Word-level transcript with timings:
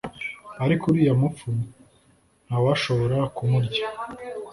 ariko 0.63 0.83
uriya 0.89 1.13
mupfu 1.21 1.49
ntawashobora 2.47 3.17
kumurya.» 3.35 3.85